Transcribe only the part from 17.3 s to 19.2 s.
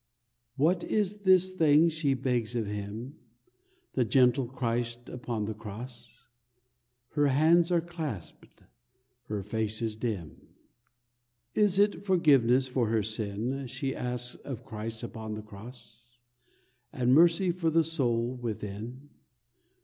for the soul within?